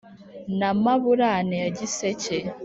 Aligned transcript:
Na 0.59 0.69
Maburane 0.83 1.55
ya 1.63 1.69
Giseke 1.77 2.37